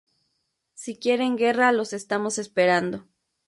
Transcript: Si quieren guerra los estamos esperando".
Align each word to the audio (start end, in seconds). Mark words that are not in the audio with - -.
Si 0.73 0.97
quieren 0.97 1.35
guerra 1.37 1.71
los 1.71 1.93
estamos 1.93 2.39
esperando". 2.39 3.05